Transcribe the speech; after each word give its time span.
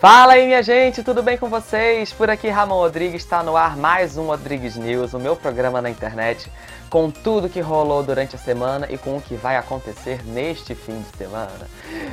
Fala 0.00 0.32
aí, 0.32 0.46
minha 0.46 0.62
gente, 0.62 1.04
tudo 1.04 1.22
bem 1.22 1.36
com 1.36 1.50
vocês? 1.50 2.10
Por 2.10 2.30
aqui, 2.30 2.48
Ramon 2.48 2.76
Rodrigues, 2.76 3.22
está 3.22 3.42
no 3.42 3.54
ar 3.54 3.76
mais 3.76 4.16
um 4.16 4.28
Rodrigues 4.28 4.74
News, 4.74 5.12
o 5.12 5.18
meu 5.18 5.36
programa 5.36 5.82
na 5.82 5.90
internet, 5.90 6.50
com 6.88 7.10
tudo 7.10 7.50
que 7.50 7.60
rolou 7.60 8.02
durante 8.02 8.34
a 8.34 8.38
semana 8.38 8.86
e 8.88 8.96
com 8.96 9.18
o 9.18 9.20
que 9.20 9.36
vai 9.36 9.58
acontecer 9.58 10.24
neste 10.24 10.74
fim 10.74 10.98
de 11.02 11.18
semana. 11.18 11.68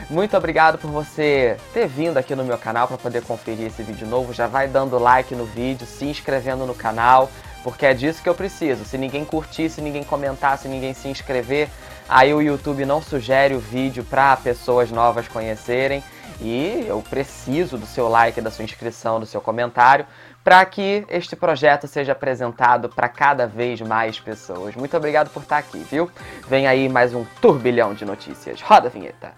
Muito 0.10 0.36
obrigado 0.36 0.78
por 0.78 0.92
você 0.92 1.56
ter 1.74 1.88
vindo 1.88 2.18
aqui 2.18 2.36
no 2.36 2.44
meu 2.44 2.58
canal 2.58 2.90
para 2.90 2.98
poder 2.98 3.24
conferir 3.24 3.68
esse 3.68 3.82
vídeo 3.84 4.06
novo. 4.06 4.34
Já 4.34 4.48
vai 4.48 4.68
dando 4.68 5.00
like 5.00 5.34
no 5.34 5.46
vídeo, 5.46 5.88
se 5.88 6.04
inscrevendo 6.08 6.66
no 6.66 6.76
canal, 6.76 7.32
porque 7.64 7.86
é 7.86 7.94
disso 7.94 8.22
que 8.22 8.28
eu 8.28 8.36
preciso. 8.36 8.84
Se 8.84 8.98
ninguém 8.98 9.24
curtir, 9.24 9.70
se 9.70 9.80
ninguém 9.80 10.04
comentar, 10.04 10.58
se 10.58 10.68
ninguém 10.68 10.94
se 10.94 11.08
inscrever, 11.08 11.70
aí 12.10 12.34
o 12.34 12.42
YouTube 12.42 12.86
não 12.86 13.02
sugere 13.02 13.56
o 13.56 13.60
vídeo 13.60 14.04
para 14.04 14.36
pessoas 14.36 14.92
novas 14.92 15.30
conhecerem. 15.30 16.04
E 16.40 16.86
eu 16.88 17.02
preciso 17.02 17.78
do 17.78 17.86
seu 17.86 18.08
like, 18.08 18.40
da 18.42 18.52
sua 18.52 18.64
inscrição, 18.64 19.20
do 19.20 19.26
seu 19.26 19.42
comentário, 19.42 20.06
para 20.44 20.64
que 20.66 21.06
este 21.10 21.36
projeto 21.36 21.88
seja 21.88 22.12
apresentado 22.12 22.90
para 22.90 23.10
cada 23.10 23.48
vez 23.48 23.82
mais 23.82 24.20
pessoas. 24.20 24.76
Muito 24.76 24.96
obrigado 24.96 25.30
por 25.30 25.44
estar 25.44 25.58
aqui, 25.58 25.80
viu? 25.80 26.10
Vem 26.48 26.68
aí 26.68 26.88
mais 26.88 27.14
um 27.14 27.26
turbilhão 27.42 27.94
de 27.94 28.06
notícias. 28.06 28.62
Roda 28.62 28.88
a 28.88 28.92
vinheta. 28.92 29.34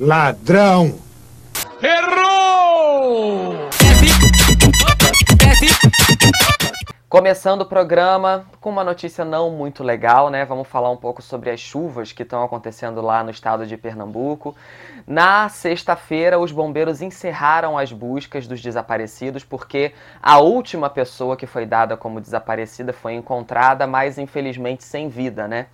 Ladrão! 0.00 1.07
Começando 7.08 7.62
o 7.62 7.64
programa 7.64 8.44
com 8.60 8.68
uma 8.68 8.84
notícia 8.84 9.24
não 9.24 9.50
muito 9.50 9.82
legal, 9.82 10.28
né? 10.28 10.44
Vamos 10.44 10.68
falar 10.68 10.90
um 10.90 10.96
pouco 10.96 11.22
sobre 11.22 11.48
as 11.48 11.58
chuvas 11.58 12.12
que 12.12 12.22
estão 12.22 12.44
acontecendo 12.44 13.00
lá 13.00 13.24
no 13.24 13.30
estado 13.30 13.66
de 13.66 13.78
Pernambuco. 13.78 14.54
Na 15.06 15.48
sexta-feira, 15.48 16.38
os 16.38 16.52
bombeiros 16.52 17.00
encerraram 17.00 17.78
as 17.78 17.90
buscas 17.92 18.46
dos 18.46 18.60
desaparecidos 18.60 19.42
porque 19.42 19.94
a 20.20 20.38
última 20.40 20.90
pessoa 20.90 21.34
que 21.34 21.46
foi 21.46 21.64
dada 21.64 21.96
como 21.96 22.20
desaparecida 22.20 22.92
foi 22.92 23.14
encontrada, 23.14 23.86
mas 23.86 24.18
infelizmente 24.18 24.84
sem 24.84 25.08
vida, 25.08 25.48
né? 25.48 25.68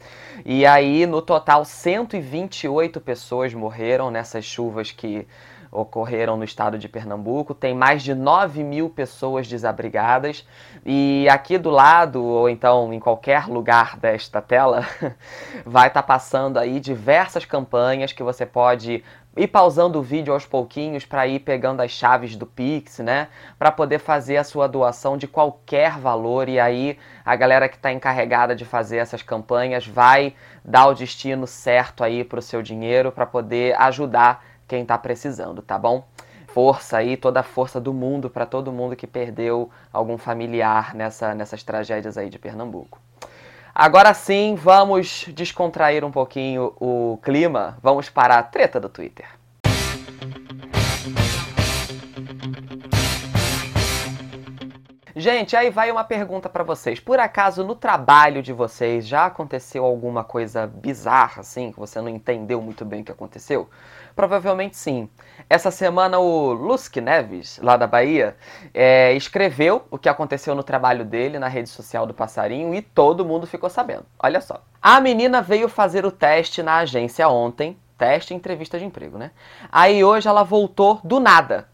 E 0.44 0.64
aí, 0.64 1.04
no 1.04 1.20
total, 1.20 1.64
128 1.64 3.00
pessoas 3.00 3.52
morreram 3.52 4.08
nessas 4.08 4.44
chuvas 4.44 4.92
que 4.92 5.26
ocorreram 5.74 6.36
no 6.36 6.44
estado 6.44 6.78
de 6.78 6.88
Pernambuco. 6.88 7.52
Tem 7.52 7.74
mais 7.74 8.02
de 8.02 8.14
9 8.14 8.62
mil 8.62 8.88
pessoas 8.88 9.46
desabrigadas. 9.48 10.46
E 10.86 11.28
aqui 11.28 11.58
do 11.58 11.68
lado, 11.68 12.24
ou 12.24 12.48
então 12.48 12.92
em 12.92 13.00
qualquer 13.00 13.46
lugar 13.48 13.98
desta 13.98 14.40
tela, 14.40 14.86
vai 15.66 15.88
estar 15.88 16.02
tá 16.02 16.06
passando 16.06 16.58
aí 16.58 16.78
diversas 16.78 17.44
campanhas 17.44 18.12
que 18.12 18.22
você 18.22 18.46
pode 18.46 19.02
ir 19.36 19.48
pausando 19.48 19.98
o 19.98 20.02
vídeo 20.02 20.32
aos 20.32 20.46
pouquinhos 20.46 21.04
para 21.04 21.26
ir 21.26 21.40
pegando 21.40 21.80
as 21.80 21.90
chaves 21.90 22.36
do 22.36 22.46
Pix, 22.46 23.00
né? 23.00 23.28
Para 23.58 23.72
poder 23.72 23.98
fazer 23.98 24.36
a 24.36 24.44
sua 24.44 24.68
doação 24.68 25.16
de 25.16 25.26
qualquer 25.26 25.98
valor 25.98 26.48
e 26.48 26.60
aí 26.60 26.96
a 27.24 27.34
galera 27.34 27.68
que 27.68 27.76
está 27.76 27.92
encarregada 27.92 28.54
de 28.54 28.64
fazer 28.64 28.98
essas 28.98 29.22
campanhas 29.22 29.86
vai 29.86 30.34
dar 30.64 30.86
o 30.86 30.94
destino 30.94 31.46
certo 31.46 32.04
aí 32.04 32.22
para 32.22 32.38
o 32.38 32.42
seu 32.42 32.62
dinheiro 32.62 33.10
para 33.10 33.26
poder 33.26 33.74
ajudar 33.80 34.44
quem 34.66 34.82
está 34.82 34.96
precisando, 34.98 35.62
tá 35.62 35.78
bom? 35.78 36.06
Força 36.48 36.98
aí, 36.98 37.16
toda 37.16 37.40
a 37.40 37.42
força 37.42 37.80
do 37.80 37.92
mundo 37.92 38.30
para 38.30 38.46
todo 38.46 38.72
mundo 38.72 38.94
que 38.94 39.06
perdeu 39.06 39.70
algum 39.92 40.16
familiar 40.16 40.94
nessa, 40.94 41.34
nessas 41.34 41.62
tragédias 41.62 42.16
aí 42.16 42.30
de 42.30 42.38
Pernambuco. 42.38 43.00
Agora 43.74 44.14
sim, 44.14 44.54
vamos 44.54 45.26
descontrair 45.34 46.04
um 46.04 46.12
pouquinho 46.12 46.72
o 46.78 47.18
clima. 47.22 47.76
Vamos 47.82 48.08
para 48.08 48.38
a 48.38 48.42
treta 48.42 48.78
do 48.78 48.88
Twitter. 48.88 49.26
Gente, 55.24 55.56
aí 55.56 55.70
vai 55.70 55.90
uma 55.90 56.04
pergunta 56.04 56.50
para 56.50 56.62
vocês. 56.62 57.00
Por 57.00 57.18
acaso 57.18 57.64
no 57.64 57.74
trabalho 57.74 58.42
de 58.42 58.52
vocês 58.52 59.06
já 59.06 59.24
aconteceu 59.24 59.82
alguma 59.82 60.22
coisa 60.22 60.66
bizarra 60.66 61.40
assim, 61.40 61.72
que 61.72 61.80
você 61.80 61.98
não 61.98 62.10
entendeu 62.10 62.60
muito 62.60 62.84
bem 62.84 63.00
o 63.00 63.04
que 63.04 63.10
aconteceu? 63.10 63.70
Provavelmente 64.14 64.76
sim. 64.76 65.08
Essa 65.48 65.70
semana 65.70 66.18
o 66.18 66.52
Lusque 66.52 67.00
Neves, 67.00 67.58
lá 67.62 67.78
da 67.78 67.86
Bahia, 67.86 68.36
é, 68.74 69.14
escreveu 69.14 69.86
o 69.90 69.96
que 69.96 70.10
aconteceu 70.10 70.54
no 70.54 70.62
trabalho 70.62 71.06
dele 71.06 71.38
na 71.38 71.48
rede 71.48 71.70
social 71.70 72.06
do 72.06 72.12
Passarinho 72.12 72.74
e 72.74 72.82
todo 72.82 73.24
mundo 73.24 73.46
ficou 73.46 73.70
sabendo. 73.70 74.04
Olha 74.22 74.42
só. 74.42 74.62
A 74.82 75.00
menina 75.00 75.40
veio 75.40 75.70
fazer 75.70 76.04
o 76.04 76.12
teste 76.12 76.62
na 76.62 76.76
agência 76.80 77.26
ontem. 77.30 77.78
Teste 77.96 78.34
entrevista 78.34 78.78
de 78.78 78.84
emprego, 78.84 79.16
né? 79.16 79.30
Aí 79.72 80.04
hoje 80.04 80.28
ela 80.28 80.42
voltou 80.42 81.00
do 81.02 81.18
nada. 81.18 81.66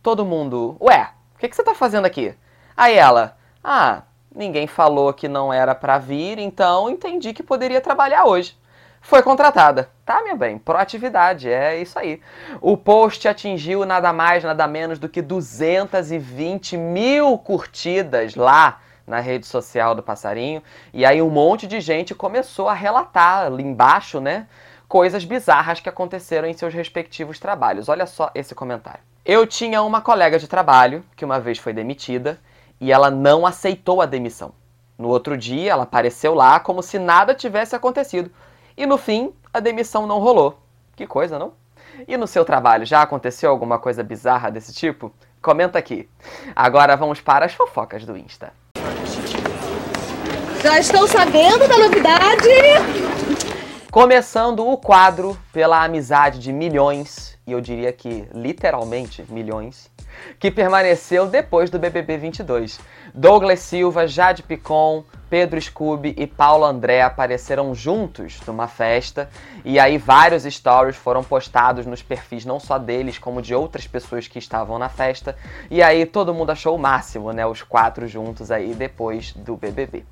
Todo 0.00 0.24
mundo, 0.24 0.76
ué, 0.80 1.10
o 1.34 1.38
que, 1.40 1.48
que 1.48 1.56
você 1.56 1.64
tá 1.64 1.74
fazendo 1.74 2.04
aqui? 2.04 2.36
Aí 2.76 2.96
ela, 2.96 3.36
ah, 3.62 4.02
ninguém 4.34 4.66
falou 4.66 5.12
que 5.12 5.28
não 5.28 5.52
era 5.52 5.74
para 5.74 5.98
vir, 5.98 6.38
então 6.38 6.88
entendi 6.88 7.32
que 7.32 7.42
poderia 7.42 7.80
trabalhar 7.80 8.24
hoje 8.24 8.56
foi 9.02 9.20
contratada. 9.20 9.90
Tá, 10.06 10.22
minha 10.22 10.36
bem? 10.36 10.56
Proatividade, 10.56 11.50
é 11.50 11.76
isso 11.76 11.98
aí. 11.98 12.20
O 12.60 12.76
post 12.76 13.26
atingiu 13.28 13.84
nada 13.84 14.12
mais, 14.12 14.44
nada 14.44 14.66
menos 14.66 14.98
do 14.98 15.08
que 15.08 15.20
220 15.20 16.76
mil 16.76 17.36
curtidas 17.36 18.34
lá 18.36 18.80
na 19.06 19.18
rede 19.18 19.46
social 19.46 19.94
do 19.94 20.02
Passarinho. 20.02 20.62
E 20.94 21.04
aí 21.04 21.20
um 21.20 21.28
monte 21.28 21.66
de 21.66 21.80
gente 21.80 22.14
começou 22.14 22.68
a 22.68 22.74
relatar 22.74 23.46
ali 23.46 23.64
embaixo, 23.64 24.20
né? 24.20 24.46
Coisas 24.88 25.24
bizarras 25.24 25.80
que 25.80 25.88
aconteceram 25.88 26.46
em 26.46 26.52
seus 26.52 26.72
respectivos 26.72 27.38
trabalhos. 27.38 27.88
Olha 27.88 28.06
só 28.06 28.30
esse 28.34 28.54
comentário. 28.54 29.00
Eu 29.24 29.46
tinha 29.46 29.82
uma 29.82 30.00
colega 30.00 30.38
de 30.38 30.46
trabalho 30.46 31.04
que 31.16 31.24
uma 31.24 31.40
vez 31.40 31.58
foi 31.58 31.72
demitida 31.72 32.38
e 32.82 32.90
ela 32.90 33.12
não 33.12 33.46
aceitou 33.46 34.02
a 34.02 34.06
demissão. 34.06 34.52
No 34.98 35.06
outro 35.08 35.38
dia, 35.38 35.70
ela 35.70 35.84
apareceu 35.84 36.34
lá 36.34 36.58
como 36.58 36.82
se 36.82 36.98
nada 36.98 37.32
tivesse 37.32 37.76
acontecido. 37.76 38.28
E 38.76 38.84
no 38.84 38.98
fim, 38.98 39.32
a 39.54 39.60
demissão 39.60 40.04
não 40.04 40.18
rolou. 40.18 40.58
Que 40.96 41.06
coisa, 41.06 41.38
não? 41.38 41.52
E 42.08 42.16
no 42.16 42.26
seu 42.26 42.44
trabalho, 42.44 42.84
já 42.84 43.00
aconteceu 43.00 43.50
alguma 43.50 43.78
coisa 43.78 44.02
bizarra 44.02 44.50
desse 44.50 44.74
tipo? 44.74 45.12
Comenta 45.40 45.78
aqui. 45.78 46.08
Agora 46.56 46.96
vamos 46.96 47.20
para 47.20 47.46
as 47.46 47.54
fofocas 47.54 48.04
do 48.04 48.16
Insta. 48.16 48.52
Já 50.60 50.80
estão 50.80 51.06
sabendo 51.06 51.68
da 51.68 51.78
novidade? 51.78 53.11
Começando 53.92 54.66
o 54.66 54.78
quadro 54.78 55.36
pela 55.52 55.84
amizade 55.84 56.38
de 56.38 56.50
milhões, 56.50 57.38
e 57.46 57.52
eu 57.52 57.60
diria 57.60 57.92
que 57.92 58.26
literalmente 58.32 59.22
milhões, 59.28 59.90
que 60.38 60.50
permaneceu 60.50 61.26
depois 61.26 61.68
do 61.68 61.78
BBB 61.78 62.16
22. 62.16 62.80
Douglas 63.12 63.60
Silva, 63.60 64.06
Jade 64.06 64.44
Picon, 64.44 65.04
Pedro 65.28 65.60
Scooby 65.60 66.14
e 66.16 66.26
Paulo 66.26 66.64
André 66.64 67.02
apareceram 67.02 67.74
juntos 67.74 68.40
numa 68.46 68.66
festa 68.66 69.28
e 69.62 69.78
aí 69.78 69.98
vários 69.98 70.44
stories 70.44 70.96
foram 70.96 71.22
postados 71.22 71.84
nos 71.84 72.02
perfis 72.02 72.46
não 72.46 72.58
só 72.58 72.78
deles 72.78 73.18
como 73.18 73.42
de 73.42 73.54
outras 73.54 73.86
pessoas 73.86 74.26
que 74.26 74.38
estavam 74.38 74.78
na 74.78 74.88
festa 74.88 75.36
e 75.70 75.82
aí 75.82 76.06
todo 76.06 76.32
mundo 76.32 76.48
achou 76.48 76.74
o 76.74 76.78
máximo, 76.78 77.30
né, 77.30 77.44
os 77.44 77.62
quatro 77.62 78.08
juntos 78.08 78.50
aí 78.50 78.74
depois 78.74 79.34
do 79.34 79.54
BBB. 79.54 80.02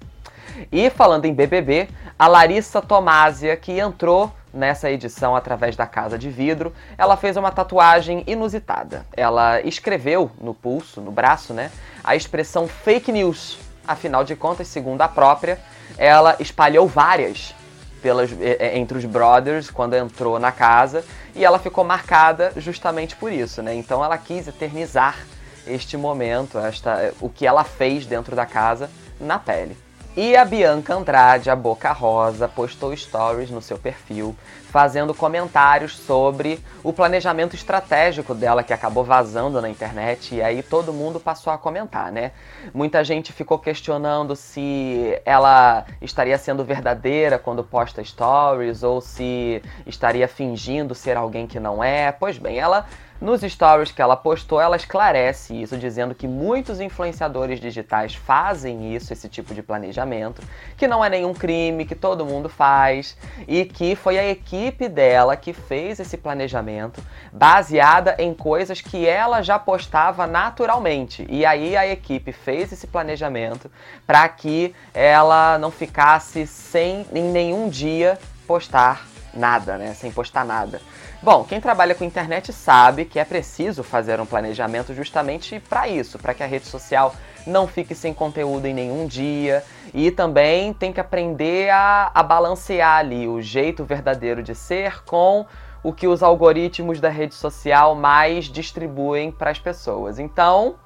E 0.70 0.90
falando 0.90 1.24
em 1.24 1.34
BBB, 1.34 1.88
a 2.18 2.26
Larissa 2.26 2.80
Tomásia, 2.82 3.56
que 3.56 3.78
entrou 3.78 4.32
nessa 4.52 4.90
edição 4.90 5.36
através 5.36 5.76
da 5.76 5.86
Casa 5.86 6.18
de 6.18 6.28
Vidro, 6.28 6.72
ela 6.98 7.16
fez 7.16 7.36
uma 7.36 7.50
tatuagem 7.50 8.24
inusitada. 8.26 9.06
Ela 9.16 9.60
escreveu 9.60 10.30
no 10.40 10.52
pulso, 10.52 11.00
no 11.00 11.10
braço, 11.10 11.54
né, 11.54 11.70
a 12.02 12.16
expressão 12.16 12.66
fake 12.66 13.12
news. 13.12 13.58
Afinal 13.86 14.24
de 14.24 14.36
contas, 14.36 14.68
segundo 14.68 15.00
a 15.02 15.08
própria, 15.08 15.58
ela 15.96 16.36
espalhou 16.38 16.86
várias 16.86 17.54
pelas, 18.02 18.30
entre 18.74 18.98
os 18.98 19.04
brothers 19.04 19.70
quando 19.70 19.94
entrou 19.94 20.38
na 20.38 20.52
casa 20.52 21.04
e 21.34 21.44
ela 21.44 21.58
ficou 21.58 21.84
marcada 21.84 22.52
justamente 22.56 23.14
por 23.16 23.32
isso, 23.32 23.62
né? 23.62 23.74
Então 23.74 24.04
ela 24.04 24.16
quis 24.18 24.48
eternizar 24.48 25.18
este 25.66 25.96
momento, 25.96 26.58
esta, 26.58 27.12
o 27.20 27.28
que 27.28 27.46
ela 27.46 27.64
fez 27.64 28.06
dentro 28.06 28.34
da 28.34 28.46
casa 28.46 28.90
na 29.20 29.38
pele. 29.38 29.76
E 30.22 30.36
a 30.36 30.44
Bianca 30.44 30.94
Andrade, 30.94 31.48
a 31.48 31.56
Boca 31.56 31.90
Rosa, 31.92 32.46
postou 32.46 32.94
stories 32.94 33.50
no 33.50 33.62
seu 33.62 33.78
perfil 33.78 34.36
fazendo 34.68 35.14
comentários 35.14 35.96
sobre 35.96 36.62
o 36.84 36.92
planejamento 36.92 37.56
estratégico 37.56 38.34
dela 38.34 38.62
que 38.62 38.74
acabou 38.74 39.02
vazando 39.02 39.62
na 39.62 39.70
internet 39.70 40.34
e 40.34 40.42
aí 40.42 40.62
todo 40.62 40.92
mundo 40.92 41.18
passou 41.18 41.50
a 41.50 41.56
comentar, 41.56 42.12
né? 42.12 42.32
Muita 42.74 43.02
gente 43.02 43.32
ficou 43.32 43.58
questionando 43.58 44.36
se 44.36 45.18
ela 45.24 45.86
estaria 46.02 46.36
sendo 46.36 46.66
verdadeira 46.66 47.38
quando 47.38 47.64
posta 47.64 48.04
stories 48.04 48.82
ou 48.82 49.00
se 49.00 49.62
estaria 49.86 50.28
fingindo 50.28 50.94
ser 50.94 51.16
alguém 51.16 51.46
que 51.46 51.58
não 51.58 51.82
é. 51.82 52.12
Pois 52.12 52.36
bem, 52.36 52.58
ela 52.58 52.84
Nos 53.20 53.42
stories 53.42 53.92
que 53.92 54.00
ela 54.00 54.16
postou, 54.16 54.58
ela 54.58 54.76
esclarece 54.76 55.54
isso, 55.54 55.76
dizendo 55.76 56.14
que 56.14 56.26
muitos 56.26 56.80
influenciadores 56.80 57.60
digitais 57.60 58.14
fazem 58.14 58.94
isso, 58.94 59.12
esse 59.12 59.28
tipo 59.28 59.52
de 59.52 59.62
planejamento, 59.62 60.42
que 60.74 60.88
não 60.88 61.04
é 61.04 61.10
nenhum 61.10 61.34
crime, 61.34 61.84
que 61.84 61.94
todo 61.94 62.24
mundo 62.24 62.48
faz, 62.48 63.18
e 63.46 63.66
que 63.66 63.94
foi 63.94 64.18
a 64.18 64.26
equipe 64.26 64.88
dela 64.88 65.36
que 65.36 65.52
fez 65.52 66.00
esse 66.00 66.16
planejamento 66.16 67.02
baseada 67.30 68.16
em 68.18 68.32
coisas 68.32 68.80
que 68.80 69.06
ela 69.06 69.42
já 69.42 69.58
postava 69.58 70.26
naturalmente. 70.26 71.26
E 71.28 71.44
aí 71.44 71.76
a 71.76 71.86
equipe 71.86 72.32
fez 72.32 72.72
esse 72.72 72.86
planejamento 72.86 73.70
para 74.06 74.26
que 74.30 74.74
ela 74.94 75.58
não 75.58 75.70
ficasse 75.70 76.46
sem 76.46 77.04
em 77.12 77.24
nenhum 77.24 77.68
dia 77.68 78.18
postar 78.46 79.09
nada, 79.34 79.76
né? 79.76 79.94
Sem 79.94 80.10
postar 80.10 80.44
nada. 80.44 80.80
Bom, 81.22 81.44
quem 81.44 81.60
trabalha 81.60 81.94
com 81.94 82.04
internet 82.04 82.52
sabe 82.52 83.04
que 83.04 83.18
é 83.18 83.24
preciso 83.24 83.82
fazer 83.82 84.20
um 84.20 84.26
planejamento 84.26 84.94
justamente 84.94 85.60
para 85.60 85.88
isso, 85.88 86.18
para 86.18 86.34
que 86.34 86.42
a 86.42 86.46
rede 86.46 86.66
social 86.66 87.14
não 87.46 87.66
fique 87.66 87.94
sem 87.94 88.12
conteúdo 88.12 88.66
em 88.66 88.74
nenhum 88.74 89.06
dia 89.06 89.64
e 89.92 90.10
também 90.10 90.72
tem 90.72 90.92
que 90.92 91.00
aprender 91.00 91.70
a, 91.70 92.10
a 92.14 92.22
balancear 92.22 92.98
ali 92.98 93.26
o 93.26 93.40
jeito 93.40 93.84
verdadeiro 93.84 94.42
de 94.42 94.54
ser 94.54 95.02
com 95.04 95.46
o 95.82 95.92
que 95.92 96.06
os 96.06 96.22
algoritmos 96.22 97.00
da 97.00 97.08
rede 97.08 97.34
social 97.34 97.94
mais 97.94 98.46
distribuem 98.46 99.30
para 99.32 99.50
as 99.50 99.58
pessoas. 99.58 100.18
Então, 100.18 100.76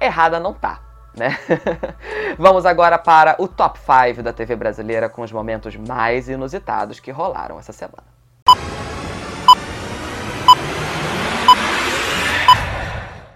errada 0.00 0.40
não 0.40 0.52
tá. 0.52 0.89
Né? 1.16 1.36
Vamos 2.38 2.64
agora 2.64 2.98
para 2.98 3.36
o 3.38 3.48
top 3.48 3.78
5 3.78 4.22
da 4.22 4.32
TV 4.32 4.56
brasileira 4.56 5.08
com 5.08 5.22
os 5.22 5.32
momentos 5.32 5.76
mais 5.76 6.28
inusitados 6.28 7.00
que 7.00 7.10
rolaram 7.10 7.58
essa 7.58 7.72
semana. 7.72 8.04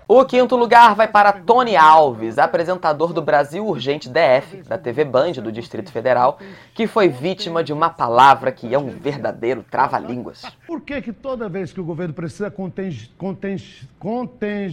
O 0.07 0.23
quinto 0.27 0.55
lugar 0.55 0.95
vai 0.95 1.09
para 1.09 1.33
Tony 1.33 1.77
Alves, 1.77 2.39
apresentador 2.39 3.15
do 3.15 3.23
Brasil 3.23 3.67
Urgente 3.67 4.09
DF, 4.09 4.63
da 4.69 4.77
TV 4.77 5.03
Band 5.03 5.33
do 5.33 5.51
Distrito 5.51 5.91
Federal, 5.91 6.39
que 6.75 6.87
foi 6.87 7.09
vítima 7.09 7.65
de 7.65 7.73
uma 7.73 7.89
palavra 7.89 8.53
que 8.53 8.75
é 8.75 8.79
um 8.79 8.91
verdadeiro 8.91 9.65
trava-línguas. 9.69 10.45
Por 10.67 10.83
que 10.83 11.01
que 11.01 11.13
toda 11.13 11.49
vez 11.49 11.73
que 11.73 11.81
o 11.81 11.85
governo 11.85 12.13
precisa 12.13 12.51
conting, 12.51 13.09
conting, 13.17 13.57
conting, 13.99 14.69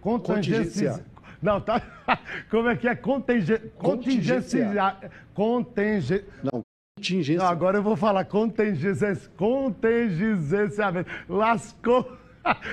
contingenciar... 0.00 1.00
Não, 1.40 1.60
tá? 1.60 1.80
Como 2.50 2.68
é 2.68 2.76
que 2.76 2.88
é? 2.88 2.94
Continge, 2.94 3.58
contingenciar... 3.78 5.00
Continge... 5.34 6.24
Não, 6.42 6.62
contingência... 6.96 7.38
Não, 7.38 7.46
agora 7.46 7.78
eu 7.78 7.82
vou 7.82 7.96
falar 7.96 8.24
contingência... 8.24 9.16
Contingenciamento. 9.36 11.10
Lascou... 11.28 12.16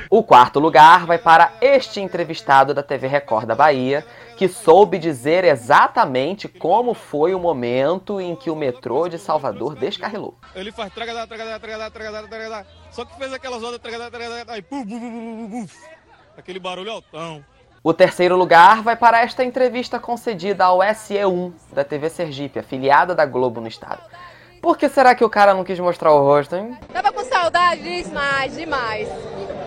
O 0.09 0.23
quarto 0.23 0.59
lugar 0.59 1.05
vai 1.05 1.17
para 1.17 1.53
este 1.59 1.99
entrevistado 1.99 2.73
da 2.73 2.83
TV 2.83 3.07
Record 3.07 3.47
da 3.47 3.55
Bahia, 3.55 4.05
que 4.37 4.47
soube 4.47 4.99
dizer 4.99 5.43
exatamente 5.43 6.47
como 6.47 6.93
foi 6.93 7.33
o 7.33 7.39
momento 7.39 8.21
em 8.21 8.35
que 8.35 8.51
o 8.51 8.55
metrô 8.55 9.07
de 9.07 9.17
Salvador 9.17 9.75
descarrilou. 9.75 10.37
Ele 10.53 10.71
faz 10.71 10.93
tragadá, 10.93 11.25
tragadá, 11.25 11.59
tragadá, 11.59 11.89
tragadá, 11.89 12.27
tragadá, 12.27 12.65
só 12.91 13.03
que 13.03 13.17
fez 13.17 13.33
aquelas 13.33 13.63
ondas 13.63 13.79
tragadá, 13.79 14.11
tragadá, 14.11 14.53
aí 14.53 14.61
puf, 14.61 14.85
puf, 14.85 14.99
puf, 14.99 15.49
puf, 15.49 15.77
aquele 16.37 16.59
barulho 16.59 16.91
altão. 16.91 17.43
O 17.85 17.93
terceiro 17.93 18.37
lugar 18.37 18.81
vai 18.81 18.95
para 18.95 19.19
esta 19.19 19.43
entrevista 19.43 19.99
concedida 19.99 20.63
ao 20.63 20.79
SE1 20.79 21.51
da 21.73 21.83
TV 21.83 22.09
Sergipe, 22.09 22.57
afiliada 22.57 23.13
da 23.13 23.25
Globo 23.25 23.59
no 23.59 23.67
estado. 23.67 24.01
Por 24.61 24.77
que 24.77 24.87
será 24.87 25.13
que 25.13 25.25
o 25.25 25.29
cara 25.29 25.53
não 25.53 25.65
quis 25.65 25.77
mostrar 25.81 26.13
o 26.13 26.23
rosto, 26.23 26.55
hein? 26.55 26.77
Tava 26.93 27.11
com 27.11 27.25
saudade 27.25 27.81
demais, 28.03 28.55
demais. 28.55 29.09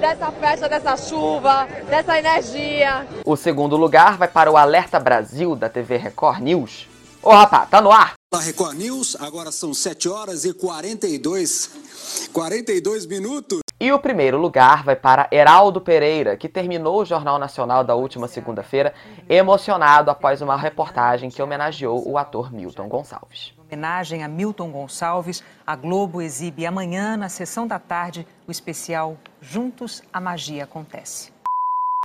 Dessa 0.00 0.32
festa, 0.32 0.66
dessa 0.66 0.96
chuva, 0.96 1.68
dessa 1.90 2.18
energia. 2.18 3.06
O 3.22 3.36
segundo 3.36 3.76
lugar 3.76 4.16
vai 4.16 4.28
para 4.28 4.50
o 4.50 4.56
Alerta 4.56 4.98
Brasil 4.98 5.54
da 5.54 5.68
TV 5.68 5.98
Record 5.98 6.40
News. 6.40 6.88
Ô 7.22 7.32
rapá, 7.32 7.66
tá 7.66 7.82
no 7.82 7.92
ar? 7.92 8.14
Da 8.32 8.40
Record 8.40 8.78
News, 8.78 9.14
agora 9.20 9.52
são 9.52 9.74
7 9.74 10.08
horas 10.08 10.46
e 10.46 10.54
42, 10.54 12.28
42 12.32 13.04
minutos. 13.04 13.65
E 13.78 13.92
o 13.92 13.98
primeiro 13.98 14.38
lugar 14.38 14.82
vai 14.82 14.96
para 14.96 15.28
Heraldo 15.30 15.82
Pereira, 15.82 16.36
que 16.36 16.48
terminou 16.48 17.02
o 17.02 17.04
Jornal 17.04 17.38
Nacional 17.38 17.84
da 17.84 17.94
última 17.94 18.26
segunda-feira 18.26 18.94
emocionado 19.28 20.10
após 20.10 20.40
uma 20.40 20.56
reportagem 20.56 21.28
que 21.28 21.42
homenageou 21.42 22.08
o 22.08 22.16
ator 22.16 22.50
Milton 22.50 22.88
Gonçalves 22.88 23.56
homenagem 23.66 24.22
a 24.22 24.28
Milton 24.28 24.70
Gonçalves, 24.70 25.42
a 25.66 25.74
Globo 25.74 26.22
exibe 26.22 26.64
amanhã, 26.64 27.16
na 27.16 27.28
sessão 27.28 27.66
da 27.66 27.80
tarde, 27.80 28.24
o 28.46 28.50
especial 28.52 29.16
Juntos 29.40 30.02
a 30.12 30.20
Magia 30.20 30.62
Acontece. 30.62 31.32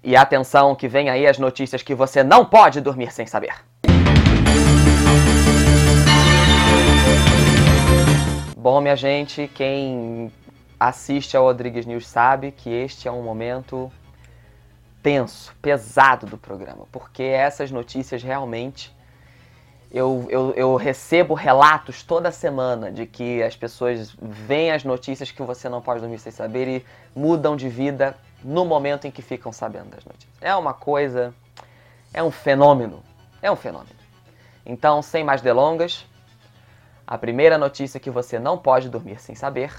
E 0.03 0.15
atenção 0.15 0.73
que 0.73 0.87
vem 0.87 1.09
aí 1.09 1.27
as 1.27 1.37
notícias 1.37 1.83
que 1.83 1.93
você 1.93 2.23
não 2.23 2.43
pode 2.43 2.81
dormir 2.81 3.13
sem 3.13 3.27
saber. 3.27 3.53
Bom, 8.57 8.81
minha 8.81 8.95
gente, 8.95 9.47
quem 9.53 10.31
assiste 10.81 11.37
ao 11.37 11.43
Rodrigues 11.43 11.85
News 11.85 12.07
sabe 12.07 12.51
que 12.51 12.67
este 12.71 13.07
é 13.07 13.11
um 13.11 13.21
momento 13.21 13.91
tenso, 15.03 15.55
pesado 15.61 16.25
do 16.25 16.39
programa, 16.39 16.87
porque 16.91 17.21
essas 17.21 17.69
notícias 17.69 18.23
realmente 18.23 18.91
eu, 19.91 20.25
eu, 20.29 20.53
eu, 20.55 20.75
recebo 20.75 21.35
relatos 21.35 22.01
toda 22.01 22.31
semana 22.31 22.91
de 22.91 23.05
que 23.05 23.43
as 23.43 23.55
pessoas 23.55 24.15
veem 24.19 24.71
as 24.71 24.83
notícias 24.83 25.29
que 25.29 25.43
você 25.43 25.69
não 25.69 25.81
pode 25.81 25.99
dormir 25.99 26.17
sem 26.17 26.31
saber 26.31 26.67
e 26.67 26.85
mudam 27.15 27.55
de 27.55 27.69
vida 27.69 28.17
no 28.43 28.65
momento 28.65 29.05
em 29.05 29.11
que 29.11 29.21
ficam 29.21 29.51
sabendo 29.51 29.89
das 29.89 30.03
notícias. 30.03 30.33
É 30.41 30.55
uma 30.55 30.73
coisa, 30.73 31.31
é 32.11 32.23
um 32.23 32.31
fenômeno, 32.31 33.03
é 33.39 33.51
um 33.51 33.55
fenômeno. 33.55 33.99
Então, 34.65 35.01
sem 35.01 35.23
mais 35.23 35.41
delongas, 35.41 36.07
a 37.05 37.17
primeira 37.19 37.57
notícia 37.57 37.99
que 37.99 38.09
você 38.09 38.39
não 38.39 38.57
pode 38.57 38.89
dormir 38.89 39.21
sem 39.21 39.35
saber 39.35 39.73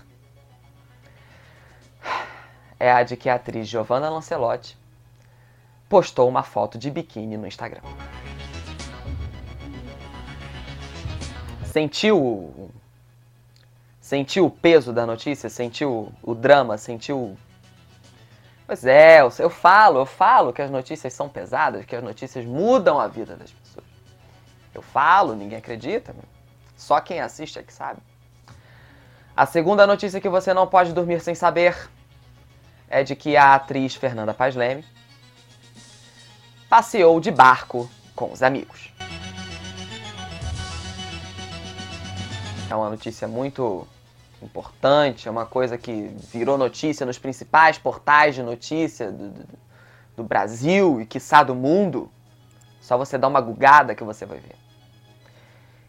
é 2.82 2.90
a 2.90 3.04
de 3.04 3.16
que 3.16 3.28
a 3.28 3.36
atriz 3.36 3.68
Giovanna 3.68 4.10
Lancelotti 4.10 4.76
postou 5.88 6.28
uma 6.28 6.42
foto 6.42 6.76
de 6.76 6.90
biquíni 6.90 7.36
no 7.36 7.46
Instagram. 7.46 7.82
sentiu 11.64 12.72
sentiu 14.00 14.46
o 14.46 14.50
peso 14.50 14.92
da 14.92 15.06
notícia, 15.06 15.48
sentiu 15.48 16.12
o 16.20 16.34
drama, 16.34 16.76
sentiu 16.76 17.38
Pois 18.66 18.84
é, 18.84 19.20
eu 19.20 19.50
falo, 19.50 20.00
eu 20.00 20.06
falo 20.06 20.52
que 20.52 20.60
as 20.60 20.70
notícias 20.70 21.12
são 21.12 21.28
pesadas, 21.28 21.84
que 21.84 21.94
as 21.94 22.02
notícias 22.02 22.44
mudam 22.44 22.98
a 22.98 23.06
vida 23.06 23.36
das 23.36 23.52
pessoas. 23.52 23.86
Eu 24.74 24.82
falo, 24.82 25.36
ninguém 25.36 25.58
acredita, 25.58 26.12
só 26.76 27.00
quem 27.00 27.20
assiste 27.20 27.60
é 27.60 27.62
que 27.62 27.72
sabe. 27.72 28.00
A 29.36 29.46
segunda 29.46 29.86
notícia 29.86 30.20
que 30.20 30.28
você 30.28 30.52
não 30.52 30.66
pode 30.66 30.92
dormir 30.92 31.20
sem 31.20 31.34
saber 31.34 31.76
é 32.92 33.02
de 33.02 33.16
que 33.16 33.38
a 33.38 33.54
atriz 33.54 33.94
Fernanda 33.94 34.34
Paz 34.34 34.54
Leme 34.54 34.84
passeou 36.68 37.18
de 37.18 37.30
barco 37.30 37.90
com 38.14 38.30
os 38.30 38.42
amigos. 38.42 38.92
É 42.68 42.74
uma 42.74 42.90
notícia 42.90 43.26
muito 43.26 43.88
importante, 44.42 45.26
é 45.26 45.30
uma 45.30 45.46
coisa 45.46 45.78
que 45.78 46.14
virou 46.32 46.58
notícia 46.58 47.06
nos 47.06 47.18
principais 47.18 47.78
portais 47.78 48.34
de 48.34 48.42
notícia 48.42 49.10
do, 49.10 49.30
do, 49.30 49.48
do 50.16 50.24
Brasil 50.24 51.00
e, 51.00 51.06
quiçá, 51.06 51.42
do 51.42 51.54
mundo. 51.54 52.10
Só 52.78 52.98
você 52.98 53.16
dá 53.16 53.26
uma 53.26 53.40
gugada 53.40 53.94
que 53.94 54.04
você 54.04 54.26
vai 54.26 54.38
ver. 54.38 54.56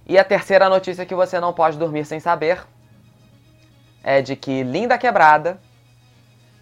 E 0.05 0.17
a 0.17 0.23
terceira 0.23 0.69
notícia 0.69 1.05
que 1.05 1.15
você 1.15 1.37
não 1.39 1.51
pode 1.51 1.77
dormir 1.77 2.05
sem 2.05 2.21
saber 2.21 2.63
é 4.01 4.21
de 4.21 4.37
que 4.37 4.63
Linda 4.63 4.97
Quebrada 4.97 5.59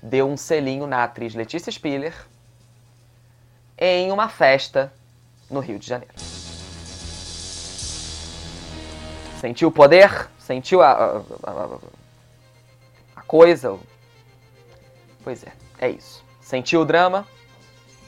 deu 0.01 0.27
um 0.27 0.35
selinho 0.35 0.87
na 0.87 1.03
atriz 1.03 1.35
Letícia 1.35 1.71
Spiller 1.71 2.13
em 3.77 4.11
uma 4.11 4.29
festa 4.29 4.93
no 5.49 5.59
Rio 5.59 5.79
de 5.79 5.87
Janeiro. 5.87 6.13
Sentiu 9.39 9.69
o 9.69 9.71
poder? 9.71 10.29
Sentiu 10.37 10.81
a, 10.81 10.91
a, 10.91 11.17
a, 11.43 11.77
a 13.15 13.21
coisa? 13.23 13.77
Pois 15.23 15.43
é, 15.43 15.51
é 15.79 15.89
isso. 15.89 16.23
Sentiu 16.41 16.81
o 16.81 16.85
drama? 16.85 17.27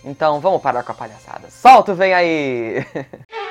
Então 0.04 0.40
vamos 0.40 0.62
parar 0.62 0.84
com 0.84 0.92
a 0.92 0.96
palhaçada. 0.96 1.50
Solta, 1.50 1.94
vem 1.94 2.14
aí! 2.14 2.86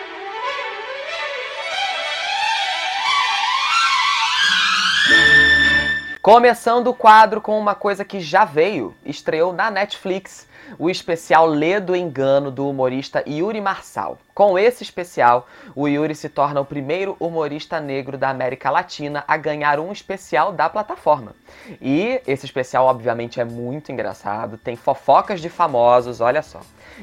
Começando 6.23 6.87
o 6.87 6.95
quadro 6.95 7.41
com 7.41 7.59
uma 7.59 7.75
coisa 7.75 8.05
que 8.05 8.21
já 8.21 8.45
veio, 8.45 8.95
estreou 9.05 9.53
na 9.53 9.73
Netflix 9.73 10.47
o 10.79 10.89
especial 10.89 11.47
Lê 11.47 11.81
do 11.81 11.97
Engano 11.97 12.49
do 12.49 12.71
humorista 12.71 13.25
Yuri 13.29 13.61
Marçal. 13.61 14.17
Com 14.33 14.57
esse 14.57 14.85
especial, 14.85 15.49
o 15.75 15.89
Yuri 15.89 16.15
se 16.15 16.29
torna 16.29 16.61
o 16.61 16.65
primeiro 16.65 17.17
humorista 17.19 17.81
negro 17.81 18.17
da 18.17 18.29
América 18.29 18.71
Latina 18.71 19.25
a 19.27 19.37
ganhar 19.37 19.81
um 19.81 19.91
especial 19.91 20.53
da 20.53 20.71
plataforma. 20.71 21.35
E 21.81 22.23
esse 22.25 22.47
especial, 22.47 22.87
obviamente, 22.87 23.41
é 23.41 23.45
muito 23.45 23.91
engraçado, 23.91 24.57
tem 24.57 24.77
fofocas 24.77 25.41
de 25.41 25.49
famosos, 25.49 26.21
olha 26.21 26.41
só, 26.41 26.61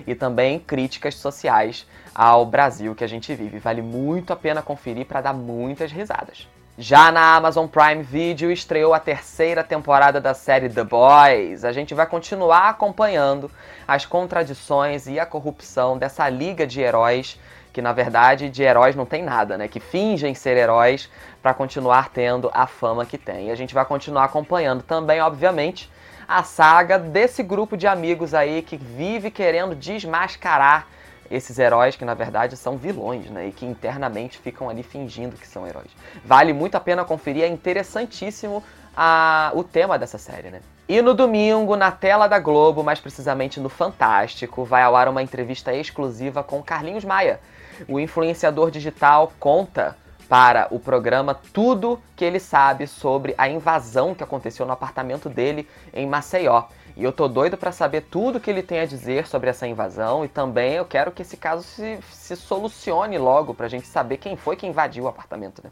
e 0.07 0.15
também 0.15 0.59
críticas 0.59 1.15
sociais 1.15 1.85
ao 2.15 2.45
Brasil 2.45 2.95
que 2.95 3.03
a 3.03 3.09
gente 3.09 3.35
vive. 3.35 3.59
Vale 3.59 3.81
muito 3.81 4.31
a 4.31 4.37
pena 4.37 4.61
conferir 4.61 5.05
para 5.05 5.19
dar 5.19 5.33
muitas 5.33 5.91
risadas. 5.91 6.47
Já 6.81 7.11
na 7.11 7.35
Amazon 7.35 7.67
Prime 7.67 8.01
Video 8.03 8.49
estreou 8.49 8.93
a 8.93 9.01
terceira 9.01 9.65
temporada 9.65 10.21
da 10.21 10.33
série 10.33 10.69
The 10.69 10.85
Boys. 10.85 11.65
A 11.65 11.73
gente 11.73 11.93
vai 11.93 12.05
continuar 12.05 12.69
acompanhando 12.69 13.51
as 13.85 14.05
contradições 14.05 15.05
e 15.05 15.19
a 15.19 15.25
corrupção 15.25 15.97
dessa 15.97 16.29
liga 16.29 16.65
de 16.65 16.79
heróis, 16.79 17.37
que 17.73 17.81
na 17.81 17.91
verdade 17.91 18.49
de 18.49 18.63
heróis 18.63 18.95
não 18.95 19.05
tem 19.05 19.21
nada, 19.21 19.57
né? 19.57 19.67
Que 19.67 19.81
fingem 19.81 20.33
ser 20.33 20.55
heróis 20.55 21.09
para 21.41 21.53
continuar 21.53 22.11
tendo 22.13 22.49
a 22.53 22.65
fama 22.65 23.05
que 23.05 23.17
tem. 23.17 23.49
E 23.49 23.51
a 23.51 23.55
gente 23.55 23.73
vai 23.73 23.83
continuar 23.83 24.23
acompanhando 24.23 24.81
também, 24.81 25.19
obviamente, 25.19 25.91
a 26.25 26.43
saga 26.43 26.97
desse 26.97 27.43
grupo 27.43 27.75
de 27.75 27.87
amigos 27.87 28.33
aí 28.33 28.61
que 28.61 28.77
vive 28.77 29.29
querendo 29.29 29.75
desmascarar 29.75 30.87
esses 31.29 31.59
heróis 31.59 31.95
que 31.95 32.05
na 32.05 32.13
verdade 32.13 32.57
são 32.57 32.77
vilões, 32.77 33.29
né? 33.29 33.47
E 33.47 33.51
que 33.51 33.65
internamente 33.65 34.37
ficam 34.37 34.69
ali 34.69 34.83
fingindo 34.83 35.35
que 35.35 35.47
são 35.47 35.67
heróis. 35.67 35.91
Vale 36.25 36.53
muito 36.53 36.75
a 36.75 36.79
pena 36.79 37.05
conferir, 37.05 37.43
é 37.43 37.47
interessantíssimo 37.47 38.63
a, 38.95 39.51
o 39.53 39.63
tema 39.63 39.97
dessa 39.97 40.17
série, 40.17 40.49
né? 40.49 40.61
E 40.87 41.01
no 41.01 41.13
domingo, 41.13 41.75
na 41.75 41.91
tela 41.91 42.27
da 42.27 42.39
Globo, 42.39 42.83
mais 42.83 42.99
precisamente 42.99 43.59
no 43.59 43.69
Fantástico, 43.69 44.65
vai 44.65 44.81
ao 44.81 44.95
ar 44.95 45.07
uma 45.07 45.21
entrevista 45.21 45.71
exclusiva 45.73 46.43
com 46.43 46.63
Carlinhos 46.63 47.05
Maia. 47.05 47.39
O 47.87 47.99
influenciador 47.99 48.71
digital 48.71 49.31
conta 49.39 49.95
para 50.27 50.67
o 50.69 50.79
programa 50.79 51.39
tudo 51.53 51.99
que 52.15 52.23
ele 52.23 52.39
sabe 52.39 52.85
sobre 52.85 53.33
a 53.37 53.49
invasão 53.49 54.13
que 54.13 54.23
aconteceu 54.23 54.65
no 54.65 54.71
apartamento 54.71 55.27
dele 55.27 55.67
em 55.93 56.05
Maceió. 56.05 56.63
E 56.99 57.03
eu 57.05 57.13
tô 57.13 57.29
doido 57.29 57.55
para 57.55 57.71
saber 57.71 58.01
tudo 58.11 58.41
que 58.41 58.49
ele 58.49 58.61
tem 58.61 58.81
a 58.81 58.85
dizer 58.85 59.25
sobre 59.25 59.49
essa 59.49 59.65
invasão 59.65 60.25
e 60.25 60.27
também 60.27 60.73
eu 60.73 60.83
quero 60.83 61.13
que 61.13 61.21
esse 61.21 61.37
caso 61.37 61.63
se, 61.63 61.97
se 62.11 62.35
solucione 62.35 63.17
logo 63.17 63.53
pra 63.53 63.69
gente 63.69 63.87
saber 63.87 64.17
quem 64.17 64.35
foi 64.35 64.57
que 64.57 64.67
invadiu 64.67 65.05
o 65.05 65.07
apartamento, 65.07 65.61
né? 65.63 65.71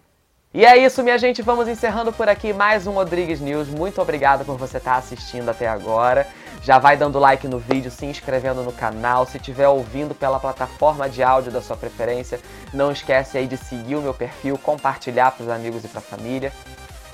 E 0.54 0.66
é 0.66 0.78
isso, 0.78 1.04
minha 1.04 1.18
gente. 1.18 1.42
Vamos 1.42 1.68
encerrando 1.68 2.14
por 2.14 2.30
aqui 2.30 2.54
mais 2.54 2.88
um 2.88 2.94
Rodrigues 2.94 3.42
News. 3.42 3.68
Muito 3.68 4.02
obrigado 4.02 4.46
por 4.46 4.56
você 4.56 4.78
estar 4.78 4.96
assistindo 4.96 5.50
até 5.50 5.68
agora. 5.68 6.26
Já 6.64 6.80
vai 6.80 6.96
dando 6.96 7.20
like 7.20 7.46
no 7.46 7.60
vídeo, 7.60 7.92
se 7.92 8.06
inscrevendo 8.06 8.64
no 8.64 8.72
canal. 8.72 9.26
Se 9.26 9.36
estiver 9.36 9.68
ouvindo 9.68 10.16
pela 10.16 10.40
plataforma 10.40 11.10
de 11.10 11.22
áudio 11.22 11.52
da 11.52 11.62
sua 11.62 11.76
preferência, 11.76 12.40
não 12.74 12.90
esquece 12.90 13.38
aí 13.38 13.48
de 13.48 13.58
seguir 13.58 13.98
o 13.98 14.02
meu 14.02 14.14
perfil, 14.14 14.58
compartilhar 14.58 15.32
para 15.32 15.44
os 15.44 15.50
amigos 15.50 15.84
e 15.84 15.90
para 15.90 16.00
a 16.00 16.02
família. 16.02 16.54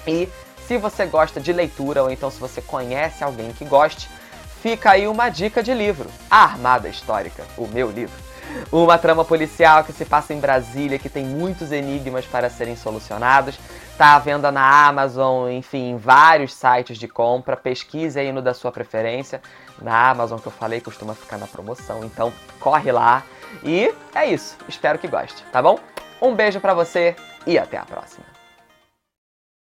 E 0.06 0.30
se 0.68 0.78
você 0.78 1.06
gosta 1.06 1.40
de 1.40 1.52
leitura 1.52 2.04
ou 2.04 2.12
então 2.12 2.30
se 2.30 2.40
você 2.40 2.62
conhece 2.62 3.24
alguém 3.24 3.52
que 3.52 3.66
goste, 3.66 4.10
fica 4.62 4.92
aí 4.92 5.08
uma 5.08 5.30
dica 5.30 5.62
de 5.62 5.74
livro: 5.74 6.10
A 6.30 6.44
Armada 6.44 6.88
Histórica, 6.88 7.44
o 7.58 7.68
meu 7.68 7.90
livro. 7.92 8.24
Uma 8.72 8.98
trama 8.98 9.26
policial 9.26 9.84
que 9.84 9.92
se 9.94 10.06
passa 10.06 10.34
em 10.34 10.40
Brasília, 10.40 11.00
que 11.00 11.10
tem 11.10 11.26
muitos 11.26 11.72
enigmas 11.72 12.26
para 12.26 12.50
serem 12.50 12.76
solucionados. 12.76 13.58
Está 13.92 14.16
à 14.16 14.20
venda 14.20 14.52
na 14.52 14.88
Amazon, 14.88 15.50
enfim, 15.50 15.92
em 15.92 15.98
vários 15.98 16.54
sites 16.54 16.98
de 16.98 17.08
compra. 17.08 17.58
Pesquise 17.58 18.20
aí 18.20 18.32
no 18.32 18.42
da 18.42 18.54
sua 18.54 18.72
preferência. 18.72 19.42
Na 19.82 20.10
Amazon 20.10 20.40
que 20.40 20.48
eu 20.48 20.52
falei 20.52 20.82
costuma 20.82 21.16
ficar 21.16 21.38
na 21.38 21.48
promoção, 21.48 22.04
então 22.04 22.32
corre 22.60 22.92
lá. 22.92 23.24
E 23.64 23.94
é 24.14 24.26
isso. 24.26 24.58
Espero 24.68 25.00
que 25.00 25.08
goste, 25.08 25.44
tá 25.52 25.62
bom? 25.62 25.80
Um 26.22 26.36
beijo 26.36 26.60
para 26.60 26.74
você 26.74 27.16
e 27.46 27.58
até 27.58 27.78
a 27.78 27.86
próxima. 27.86 28.43